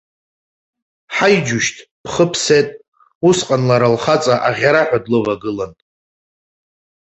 Ҳаи, 1.15 1.37
џьушьҭ, 1.45 1.75
бхы 2.03 2.25
бсеит, 2.31 2.69
усҟан 3.27 3.61
лара 3.69 3.93
лхаҵа 3.95 4.35
аӷьараҳәа 4.47 5.03
длывагылан. 5.05 5.73